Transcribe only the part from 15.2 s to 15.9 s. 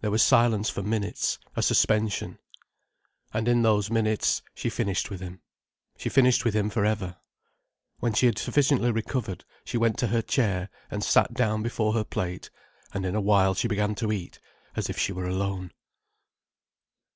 alone.